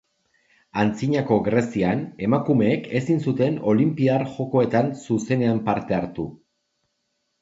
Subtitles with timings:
[0.83, 6.27] Antzinako Grezian emakumeek ezin zuten Olinpiar Jokoetan zuzenean parte hartu.